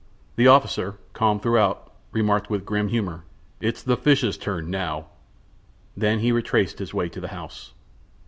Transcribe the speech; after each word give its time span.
The 0.35 0.47
officer, 0.47 0.95
calm 1.13 1.39
throughout, 1.39 1.91
remarked, 2.11 2.49
with 2.49 2.65
grim 2.65 2.87
humor: 2.87 3.23
"It's 3.59 3.83
the 3.83 3.95
fishes' 3.95 4.35
turn 4.35 4.71
now!" 4.71 5.05
Then 5.95 6.21
he 6.21 6.31
retraced 6.31 6.79
his 6.79 6.91
way 6.91 7.07
to 7.09 7.21
the 7.21 7.27
house. 7.27 7.73